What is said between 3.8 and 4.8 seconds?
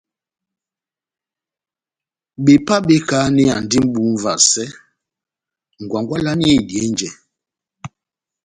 mʼbu múvasɛ